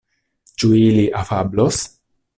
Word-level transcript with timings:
Ĉu 0.63 0.69
ili 0.87 1.05
afablos? 1.21 1.83